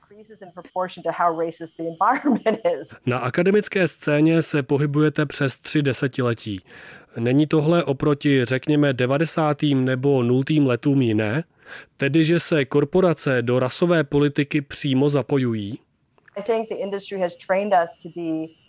Na 3.06 3.18
akademické 3.18 3.88
scéně 3.88 4.42
se 4.42 4.64
pohybujete 4.64 5.26
přes 5.26 5.58
tři 5.58 5.82
desetiletí. 5.82 6.62
Není 7.20 7.48
tohle 7.48 7.84
oproti, 7.84 8.46
řekněme, 8.46 8.94
90. 8.94 9.58
nebo 9.64 10.24
0. 10.24 10.44
letům 10.66 11.02
jiné? 11.02 11.44
Tedy, 11.98 12.24
že 12.24 12.40
se 12.40 12.66
korporace 12.66 13.42
do 13.42 13.60
rasové 13.60 14.04
politiky 14.04 14.62
přímo 14.62 15.10
zapojují? 15.10 15.80
To 18.36 18.61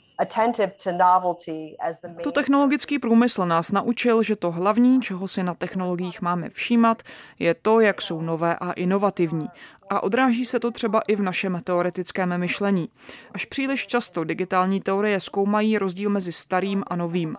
technologický 2.30 2.98
průmysl 2.98 3.46
nás 3.46 3.72
naučil, 3.72 4.22
že 4.22 4.36
to 4.36 4.50
hlavní, 4.50 5.00
čeho 5.00 5.28
si 5.28 5.42
na 5.42 5.54
technologiích 5.54 6.22
máme 6.22 6.50
všímat, 6.50 7.02
je 7.38 7.54
to, 7.54 7.80
jak 7.80 8.02
jsou 8.02 8.22
nové 8.22 8.56
a 8.56 8.72
inovativní. 8.72 9.48
A 9.90 10.02
odráží 10.02 10.44
se 10.44 10.60
to 10.60 10.70
třeba 10.70 11.00
i 11.08 11.16
v 11.16 11.22
našem 11.22 11.60
teoretickém 11.64 12.38
myšlení. 12.38 12.88
Až 13.32 13.44
příliš 13.44 13.86
často 13.86 14.24
digitální 14.24 14.80
teorie 14.80 15.20
zkoumají 15.20 15.78
rozdíl 15.78 16.10
mezi 16.10 16.32
starým 16.32 16.84
a 16.86 16.96
novým. 16.96 17.36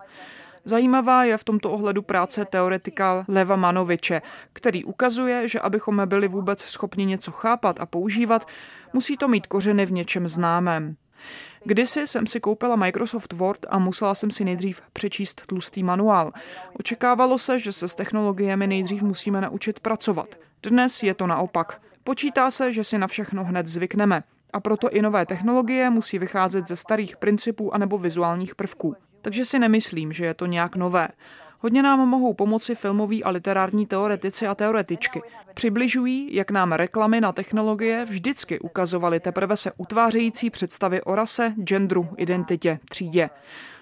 Zajímavá 0.64 1.24
je 1.24 1.36
v 1.36 1.44
tomto 1.44 1.70
ohledu 1.70 2.02
práce 2.02 2.44
teoretika 2.44 3.24
Leva 3.28 3.56
Manoviče, 3.56 4.22
který 4.52 4.84
ukazuje, 4.84 5.48
že 5.48 5.60
abychom 5.60 6.02
byli 6.06 6.28
vůbec 6.28 6.60
schopni 6.60 7.04
něco 7.04 7.32
chápat 7.32 7.80
a 7.80 7.86
používat, 7.86 8.46
musí 8.92 9.16
to 9.16 9.28
mít 9.28 9.46
kořeny 9.46 9.86
v 9.86 9.92
něčem 9.92 10.28
známém. 10.28 10.96
Kdysi 11.64 12.06
jsem 12.06 12.26
si 12.26 12.40
koupila 12.40 12.76
Microsoft 12.76 13.32
Word 13.32 13.66
a 13.68 13.78
musela 13.78 14.14
jsem 14.14 14.30
si 14.30 14.44
nejdřív 14.44 14.80
přečíst 14.92 15.46
tlustý 15.46 15.82
manuál. 15.82 16.32
Očekávalo 16.78 17.38
se, 17.38 17.58
že 17.58 17.72
se 17.72 17.88
s 17.88 17.94
technologiemi 17.94 18.66
nejdřív 18.66 19.02
musíme 19.02 19.40
naučit 19.40 19.80
pracovat. 19.80 20.34
Dnes 20.62 21.02
je 21.02 21.14
to 21.14 21.26
naopak. 21.26 21.80
Počítá 22.04 22.50
se, 22.50 22.72
že 22.72 22.84
si 22.84 22.98
na 22.98 23.06
všechno 23.06 23.44
hned 23.44 23.66
zvykneme. 23.66 24.22
A 24.52 24.60
proto 24.60 24.90
i 24.90 25.02
nové 25.02 25.26
technologie 25.26 25.90
musí 25.90 26.18
vycházet 26.18 26.68
ze 26.68 26.76
starých 26.76 27.16
principů 27.16 27.74
anebo 27.74 27.98
vizuálních 27.98 28.54
prvků 28.54 28.96
takže 29.24 29.44
si 29.44 29.58
nemyslím, 29.58 30.12
že 30.12 30.24
je 30.24 30.34
to 30.34 30.46
nějak 30.46 30.76
nové. 30.76 31.08
Hodně 31.64 31.82
nám 31.82 32.08
mohou 32.08 32.34
pomoci 32.34 32.74
filmoví 32.74 33.24
a 33.24 33.30
literární 33.30 33.86
teoretici 33.86 34.46
a 34.46 34.54
teoretičky. 34.54 35.20
Přibližují, 35.54 36.34
jak 36.34 36.50
nám 36.50 36.72
reklamy 36.72 37.20
na 37.20 37.32
technologie 37.32 38.04
vždycky 38.04 38.58
ukazovaly 38.58 39.20
teprve 39.20 39.56
se 39.56 39.72
utvářející 39.76 40.50
představy 40.50 41.02
o 41.02 41.14
rase, 41.14 41.54
genderu, 41.64 42.08
identitě, 42.16 42.78
třídě. 42.88 43.30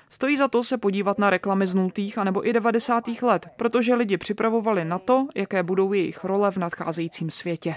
Stojí 0.08 0.36
za 0.36 0.48
to 0.48 0.62
se 0.62 0.78
podívat 0.78 1.18
na 1.18 1.30
reklamy 1.30 1.66
z 1.66 1.74
0. 1.74 1.90
anebo 2.16 2.48
i 2.48 2.52
90. 2.52 3.04
let, 3.22 3.48
protože 3.56 3.94
lidi 3.94 4.16
připravovali 4.16 4.84
na 4.84 4.98
to, 4.98 5.26
jaké 5.34 5.62
budou 5.62 5.92
jejich 5.92 6.24
role 6.24 6.50
v 6.50 6.56
nadcházejícím 6.56 7.30
světě. 7.30 7.74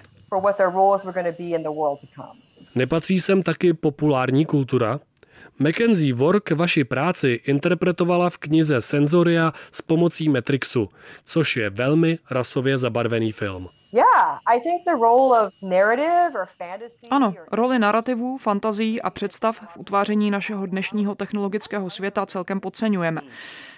Nepatří 2.76 3.20
sem 3.20 3.44
taky 3.44 3.74
populární 3.74 4.46
kultura? 4.46 5.00
Mackenzie 5.60 6.14
Work 6.14 6.52
vaši 6.52 6.84
práci 6.84 7.40
interpretovala 7.48 8.30
v 8.30 8.38
knize 8.38 8.82
Sensoria 8.82 9.54
s 9.72 9.82
pomocí 9.82 10.30
Matrixu, 10.30 10.90
což 11.24 11.58
je 11.58 11.70
velmi 11.70 12.20
rasově 12.30 12.78
zabarvený 12.78 13.32
film. 13.32 13.70
Ano, 17.12 17.34
roli 17.52 17.80
narrativů, 17.80 18.38
fantazí 18.38 19.02
a 19.02 19.10
představ 19.10 19.60
v 19.68 19.78
utváření 19.78 20.32
našeho 20.32 20.66
dnešního 20.66 21.16
technologického 21.16 21.90
světa 21.90 22.26
celkem 22.26 22.60
podceňujeme. 22.60 23.22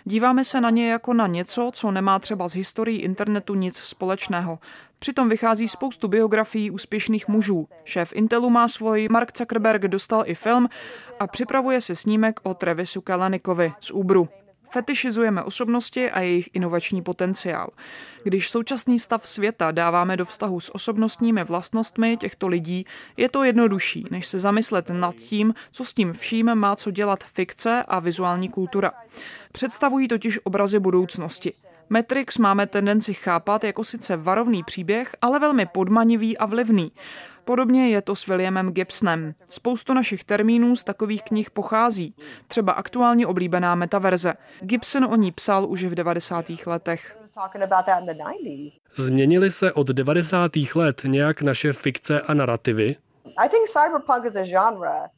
Díváme 0.05 0.43
se 0.43 0.61
na 0.61 0.69
ně 0.69 0.91
jako 0.91 1.13
na 1.13 1.27
něco, 1.27 1.71
co 1.73 1.91
nemá 1.91 2.19
třeba 2.19 2.47
z 2.47 2.53
historií 2.55 3.01
internetu 3.01 3.55
nic 3.55 3.77
společného. 3.77 4.59
Přitom 4.99 5.29
vychází 5.29 5.67
spoustu 5.67 6.07
biografií 6.07 6.71
úspěšných 6.71 7.27
mužů. 7.27 7.67
Šéf 7.83 8.13
Intelu 8.13 8.49
má 8.49 8.67
svůj, 8.67 9.07
Mark 9.11 9.37
Zuckerberg 9.37 9.81
dostal 9.81 10.23
i 10.25 10.35
film 10.35 10.69
a 11.19 11.27
připravuje 11.27 11.81
se 11.81 11.95
snímek 11.95 12.39
o 12.43 12.53
Travisu 12.53 13.01
Kalanikovi 13.01 13.73
z 13.79 13.91
Uberu. 13.91 14.29
Fetišizujeme 14.69 15.43
osobnosti 15.43 16.11
a 16.11 16.19
jejich 16.19 16.49
inovační 16.53 17.01
potenciál. 17.01 17.69
Když 18.23 18.49
současný 18.49 18.99
stav 18.99 19.27
světa 19.27 19.71
dáváme 19.71 20.17
do 20.17 20.25
vztahu 20.25 20.59
s 20.59 20.75
osobnostními 20.75 21.43
vlastnostmi 21.43 22.17
těchto 22.17 22.47
lidí, 22.47 22.85
je 23.17 23.29
to 23.29 23.43
jednodušší, 23.43 24.05
než 24.11 24.27
se 24.27 24.39
zamyslet 24.39 24.89
nad 24.89 25.15
tím, 25.15 25.53
co 25.71 25.85
s 25.85 25.93
tím 25.93 26.13
vším 26.13 26.55
má 26.55 26.75
co 26.75 26.91
dělat 26.91 27.23
fikce 27.23 27.83
a 27.87 27.99
vizuální 27.99 28.49
kultura. 28.49 28.91
Představují 29.51 30.07
totiž 30.07 30.39
obrazy 30.43 30.79
budoucnosti. 30.79 31.53
Matrix 31.89 32.37
máme 32.37 32.67
tendenci 32.67 33.13
chápat 33.13 33.63
jako 33.63 33.83
sice 33.83 34.17
varovný 34.17 34.63
příběh, 34.63 35.15
ale 35.21 35.39
velmi 35.39 35.65
podmanivý 35.65 36.37
a 36.37 36.45
vlivný. 36.45 36.91
Podobně 37.45 37.89
je 37.89 38.01
to 38.01 38.15
s 38.15 38.27
Williamem 38.27 38.71
Gibsonem. 38.71 39.33
Spoustu 39.49 39.93
našich 39.93 40.23
termínů 40.23 40.75
z 40.75 40.83
takových 40.83 41.23
knih 41.23 41.49
pochází, 41.49 42.15
třeba 42.47 42.73
aktuálně 42.73 43.27
oblíbená 43.27 43.75
metaverze. 43.75 44.33
Gibson 44.61 45.05
o 45.05 45.15
ní 45.15 45.31
psal 45.31 45.65
už 45.69 45.83
v 45.83 45.95
90. 45.95 46.45
letech. 46.65 47.17
Změnily 48.95 49.51
se 49.51 49.73
od 49.73 49.87
90. 49.87 50.51
let 50.75 51.01
nějak 51.05 51.41
naše 51.41 51.73
fikce 51.73 52.21
a 52.21 52.33
narrativy? 52.33 52.95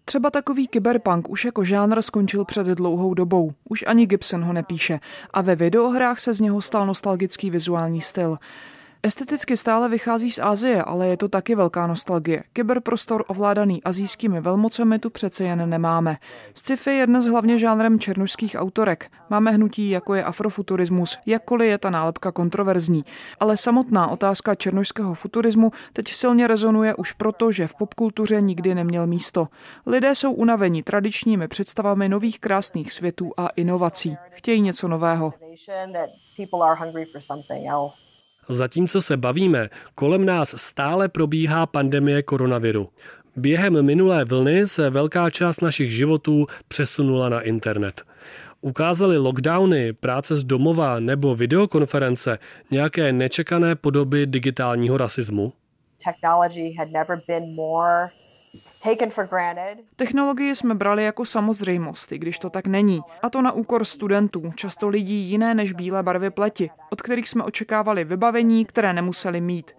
Třeba 0.06 0.30
takový 0.32 0.68
kyberpunk 0.68 1.30
už 1.30 1.46
jako 1.46 1.63
žánr 1.63 2.01
skončil 2.01 2.46
před 2.46 2.68
dlouhou 2.68 3.13
dobou. 3.13 3.51
Už 3.70 3.84
ani 3.88 4.06
Gibson 4.06 4.44
ho 4.44 4.54
nepíše. 4.54 5.00
A 5.34 5.42
ve 5.42 5.56
videohrách 5.56 6.20
se 6.20 6.34
z 6.34 6.42
něho 6.42 6.62
stal 6.62 6.86
nostalgický 6.86 7.50
vizuální 7.50 8.01
styl. 8.01 8.38
Esteticky 9.03 9.58
stále 9.58 9.89
vychází 9.89 10.32
z 10.32 10.39
Asie, 10.39 10.84
ale 10.84 11.08
je 11.08 11.18
to 11.18 11.27
taky 11.29 11.56
velká 11.56 11.88
nostalgie. 11.88 12.44
Kyberprostor 12.53 13.24
ovládaný 13.27 13.84
azijskými 13.84 14.41
velmocemi 14.41 15.00
tu 15.00 15.10
přece 15.10 15.44
jen 15.44 15.70
nemáme. 15.70 16.18
Sci-fi 16.53 16.91
je 16.91 17.08
dnes 17.08 17.25
hlavně 17.25 17.58
žánrem 17.58 18.00
černožských 18.00 18.56
autorek. 18.60 19.12
Máme 19.29 19.51
hnutí, 19.51 19.89
jako 19.89 20.13
je 20.13 20.24
afrofuturismus, 20.24 21.18
jakkoliv 21.25 21.70
je 21.70 21.77
ta 21.77 21.89
nálepka 21.89 22.32
kontroverzní. 22.32 23.06
Ale 23.39 23.58
samotná 23.58 24.08
otázka 24.08 24.56
černožského 24.56 25.13
futurismu 25.13 25.72
teď 25.94 26.08
silně 26.08 26.48
rezonuje 26.48 26.96
už 26.96 27.12
proto, 27.12 27.51
že 27.51 27.68
v 27.68 27.75
popkultuře 27.75 28.41
nikdy 28.41 28.75
neměl 28.75 29.08
místo. 29.08 29.48
Lidé 29.86 30.15
jsou 30.15 30.32
unaveni 30.32 30.84
tradičními 30.84 31.48
představami 31.48 32.10
nových 32.10 32.39
krásných 32.39 32.94
světů 32.94 33.32
a 33.38 33.48
inovací. 33.48 34.18
Chtějí 34.32 34.62
něco 34.62 34.88
nového. 34.88 35.34
Zatímco 38.50 39.01
se 39.01 39.18
bavíme, 39.18 39.70
kolem 39.96 40.25
nás 40.25 40.56
stále 40.58 41.10
probíhá 41.10 41.65
pandemie 41.65 42.24
koronaviru. 42.24 42.89
Během 43.36 43.86
minulé 43.86 44.25
vlny 44.25 44.68
se 44.68 44.89
velká 44.89 45.29
část 45.29 45.62
našich 45.62 45.91
životů 45.91 46.48
přesunula 46.68 47.29
na 47.29 47.41
internet. 47.41 48.01
Ukázaly 48.62 49.18
lockdowny, 49.18 49.94
práce 49.94 50.36
z 50.36 50.44
domova 50.44 51.00
nebo 51.00 51.36
videokonference 51.36 52.39
nějaké 52.72 53.13
nečekané 53.13 53.75
podoby 53.75 54.25
digitálního 54.25 54.98
rasismu? 54.98 55.53
Technology 56.03 56.75
had 56.77 56.91
never 56.91 57.22
been 57.27 57.56
more 57.56 58.10
Technologii 59.96 60.56
jsme 60.56 60.76
brali 60.76 61.04
jako 61.04 61.26
samozřejmost, 61.26 62.12
i 62.12 62.18
když 62.18 62.40
to 62.40 62.50
tak 62.50 62.68
není. 62.68 63.02
A 63.24 63.30
to 63.30 63.42
na 63.42 63.52
úkor 63.52 63.86
studentů, 63.86 64.52
často 64.56 64.88
lidí 64.88 65.16
jiné 65.16 65.54
než 65.54 65.74
bílé 65.74 66.04
barvy 66.04 66.30
pleti, 66.30 66.70
od 66.90 67.02
kterých 67.02 67.30
jsme 67.30 67.44
očekávali 67.44 68.04
vybavení, 68.04 68.66
které 68.66 68.94
nemuseli 68.94 69.42
mít. 69.42 69.72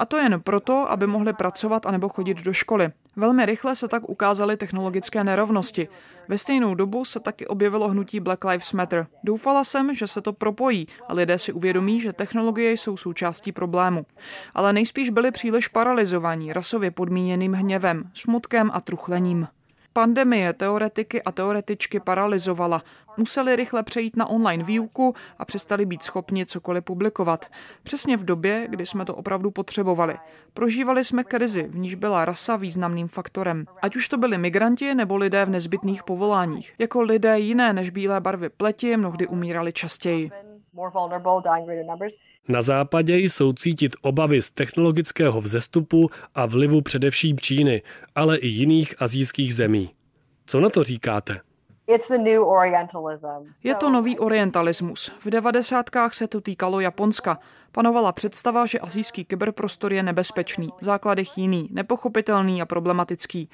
A 0.00 0.06
to 0.06 0.16
jen 0.16 0.40
proto, 0.40 0.90
aby 0.90 1.06
mohli 1.06 1.32
pracovat 1.32 1.86
anebo 1.86 2.08
chodit 2.08 2.42
do 2.42 2.52
školy. 2.52 2.88
Velmi 3.16 3.46
rychle 3.46 3.76
se 3.76 3.88
tak 3.88 4.08
ukázaly 4.08 4.56
technologické 4.56 5.24
nerovnosti. 5.24 5.88
Ve 6.28 6.38
stejnou 6.38 6.74
dobu 6.74 7.04
se 7.04 7.20
taky 7.20 7.46
objevilo 7.46 7.88
hnutí 7.88 8.20
Black 8.20 8.44
Lives 8.44 8.72
Matter. 8.72 9.06
Doufala 9.24 9.64
jsem, 9.64 9.94
že 9.94 10.06
se 10.06 10.20
to 10.20 10.32
propojí 10.32 10.88
a 11.08 11.14
lidé 11.14 11.38
si 11.38 11.52
uvědomí, 11.52 12.00
že 12.00 12.12
technologie 12.12 12.72
jsou 12.72 12.96
součástí 12.96 13.52
problému. 13.52 14.06
Ale 14.54 14.72
nejspíš 14.72 15.10
byli 15.10 15.30
příliš 15.30 15.68
paralizovaní 15.68 16.52
rasově 16.52 16.90
podmíněným 16.90 17.52
hněvem, 17.52 18.02
smutkem 18.14 18.70
a 18.74 18.80
truchlením. 18.80 19.46
Pandemie 19.92 20.52
teoretiky 20.52 21.22
a 21.22 21.32
teoretičky 21.32 22.00
paralizovala. 22.00 22.82
Museli 23.16 23.56
rychle 23.56 23.82
přejít 23.82 24.16
na 24.16 24.28
online 24.28 24.64
výuku 24.64 25.12
a 25.38 25.44
přestali 25.44 25.86
být 25.86 26.02
schopni 26.02 26.46
cokoliv 26.46 26.84
publikovat. 26.84 27.46
Přesně 27.82 28.16
v 28.16 28.24
době, 28.24 28.66
kdy 28.68 28.86
jsme 28.86 29.04
to 29.04 29.14
opravdu 29.14 29.50
potřebovali. 29.50 30.16
Prožívali 30.54 31.04
jsme 31.04 31.24
krizi, 31.24 31.68
v 31.68 31.78
níž 31.78 31.94
byla 31.94 32.24
rasa 32.24 32.56
významným 32.56 33.08
faktorem. 33.08 33.64
Ať 33.82 33.96
už 33.96 34.08
to 34.08 34.18
byli 34.18 34.38
migranti 34.38 34.94
nebo 34.94 35.16
lidé 35.16 35.44
v 35.44 35.50
nezbytných 35.50 36.02
povoláních. 36.02 36.74
Jako 36.78 37.02
lidé 37.02 37.38
jiné 37.38 37.72
než 37.72 37.90
bílé 37.90 38.20
barvy 38.20 38.48
pleti 38.48 38.96
mnohdy 38.96 39.26
umírali 39.26 39.72
častěji. 39.72 40.30
Na 42.50 42.62
západě 42.62 43.16
jsou 43.16 43.52
cítit 43.52 43.96
obavy 44.02 44.42
z 44.42 44.50
technologického 44.50 45.40
vzestupu 45.40 46.10
a 46.34 46.46
vlivu 46.46 46.80
především 46.82 47.38
Číny, 47.38 47.82
ale 48.14 48.36
i 48.38 48.48
jiných 48.48 49.02
azijských 49.02 49.54
zemí. 49.54 49.90
Co 50.46 50.60
na 50.60 50.70
to 50.70 50.84
říkáte? 50.84 51.40
Je 53.64 53.74
to 53.74 53.90
nový 53.90 54.18
orientalismus. 54.18 55.12
V 55.18 55.30
devadesátkách 55.30 56.14
se 56.14 56.26
to 56.26 56.40
týkalo 56.40 56.80
Japonska. 56.80 57.38
Panovala 57.72 58.12
představa, 58.12 58.66
že 58.66 58.78
azijský 58.78 59.24
kyberprostor 59.24 59.92
je 59.92 60.02
nebezpečný, 60.02 60.68
v 60.80 60.84
základech 60.84 61.38
jiný, 61.38 61.68
nepochopitelný 61.72 62.62
a 62.62 62.66
problematický. 62.66 63.48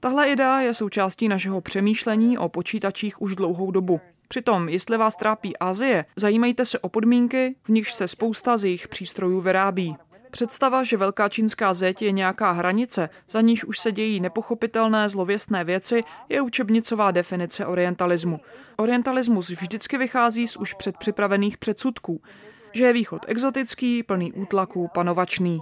Tahle 0.00 0.28
idea 0.28 0.60
je 0.60 0.74
součástí 0.74 1.28
našeho 1.28 1.60
přemýšlení 1.60 2.38
o 2.38 2.48
počítačích 2.48 3.22
už 3.22 3.36
dlouhou 3.36 3.70
dobu. 3.70 4.00
Přitom, 4.28 4.68
jestli 4.68 4.96
vás 4.96 5.16
trápí 5.16 5.56
Asie, 5.56 6.04
zajímejte 6.16 6.66
se 6.66 6.78
o 6.78 6.88
podmínky, 6.88 7.54
v 7.62 7.68
nichž 7.68 7.92
se 7.92 8.08
spousta 8.08 8.58
z 8.58 8.64
jejich 8.64 8.88
přístrojů 8.88 9.40
vyrábí. 9.40 9.96
Představa, 10.30 10.84
že 10.84 10.96
velká 10.96 11.28
čínská 11.28 11.74
zeď 11.74 12.02
je 12.02 12.12
nějaká 12.12 12.50
hranice, 12.50 13.08
za 13.28 13.40
níž 13.40 13.64
už 13.64 13.78
se 13.78 13.92
dějí 13.92 14.20
nepochopitelné 14.20 15.08
zlověstné 15.08 15.64
věci, 15.64 16.02
je 16.28 16.40
učebnicová 16.40 17.10
definice 17.10 17.66
orientalismu. 17.66 18.40
Orientalismus 18.76 19.50
vždycky 19.50 19.98
vychází 19.98 20.48
z 20.48 20.56
už 20.56 20.74
předpřipravených 20.74 21.58
předsudků, 21.58 22.20
že 22.72 22.84
je 22.84 22.92
východ 22.92 23.24
exotický, 23.28 24.02
plný 24.02 24.32
útlaků, 24.32 24.90
panovačný. 24.94 25.60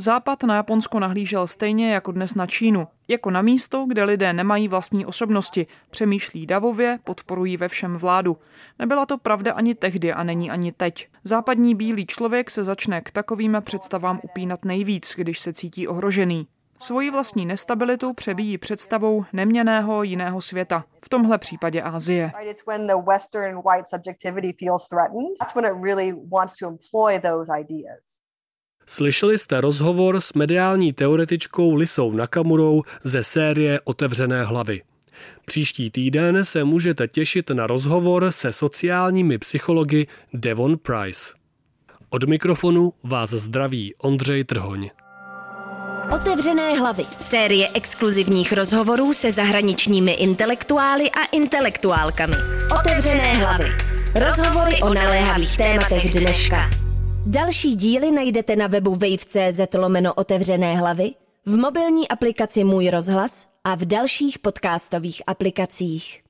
Západ 0.00 0.42
na 0.42 0.54
Japonsko 0.54 0.98
nahlížel 0.98 1.46
stejně 1.46 1.92
jako 1.92 2.12
dnes 2.12 2.34
na 2.34 2.46
Čínu, 2.46 2.88
jako 3.08 3.30
na 3.30 3.42
místo, 3.42 3.84
kde 3.88 4.04
lidé 4.04 4.32
nemají 4.32 4.68
vlastní 4.68 5.06
osobnosti, 5.06 5.66
přemýšlí 5.90 6.46
davově, 6.46 6.98
podporují 7.04 7.56
ve 7.56 7.68
všem 7.68 7.96
vládu. 7.96 8.36
Nebyla 8.78 9.06
to 9.06 9.18
pravda 9.18 9.52
ani 9.52 9.74
tehdy 9.74 10.12
a 10.12 10.22
není 10.22 10.50
ani 10.50 10.72
teď. 10.72 11.08
Západní 11.24 11.74
bílý 11.74 12.06
člověk 12.06 12.50
se 12.50 12.64
začne 12.64 13.00
k 13.00 13.10
takovým 13.10 13.56
představám 13.60 14.20
upínat 14.22 14.64
nejvíc, 14.64 15.14
když 15.16 15.40
se 15.40 15.52
cítí 15.52 15.88
ohrožený. 15.88 16.46
Svoji 16.80 17.10
vlastní 17.10 17.46
nestabilitu 17.46 18.12
přebíjí 18.12 18.58
představou 18.58 19.24
neměného 19.32 20.02
jiného 20.02 20.40
světa, 20.40 20.84
v 21.04 21.08
tomhle 21.08 21.38
případě 21.38 21.82
Asie. 21.82 22.32
Slyšeli 28.86 29.38
jste 29.38 29.60
rozhovor 29.60 30.20
s 30.20 30.32
mediální 30.32 30.92
teoretičkou 30.92 31.74
Lisou 31.74 32.12
Nakamurou 32.12 32.82
ze 33.02 33.24
série 33.24 33.80
Otevřené 33.84 34.44
hlavy. 34.44 34.82
Příští 35.46 35.90
týden 35.90 36.44
se 36.44 36.64
můžete 36.64 37.08
těšit 37.08 37.50
na 37.50 37.66
rozhovor 37.66 38.30
se 38.30 38.52
sociálními 38.52 39.38
psychologi 39.38 40.06
Devon 40.34 40.78
Price. 40.78 41.34
Od 42.10 42.24
mikrofonu 42.24 42.92
vás 43.02 43.30
zdraví 43.30 43.94
Ondřej 43.96 44.44
Trhoň. 44.44 44.90
Otevřené 46.14 46.78
hlavy. 46.78 47.02
Série 47.18 47.68
exkluzivních 47.74 48.52
rozhovorů 48.52 49.14
se 49.14 49.32
zahraničními 49.32 50.12
intelektuály 50.12 51.10
a 51.10 51.24
intelektuálkami. 51.32 52.36
Otevřené 52.80 53.34
hlavy. 53.34 53.64
Rozhovory 54.14 54.82
o 54.82 54.94
naléhavých 54.94 55.56
tématech 55.56 56.10
dneška. 56.10 56.70
Další 57.26 57.74
díly 57.74 58.10
najdete 58.10 58.56
na 58.56 58.66
webu 58.66 58.94
wave.cz 58.94 59.74
lomeno 59.74 60.14
otevřené 60.14 60.76
hlavy, 60.76 61.10
v 61.46 61.56
mobilní 61.56 62.08
aplikaci 62.08 62.64
Můj 62.64 62.90
rozhlas 62.90 63.46
a 63.64 63.74
v 63.74 63.84
dalších 63.84 64.38
podcastových 64.38 65.22
aplikacích. 65.26 66.27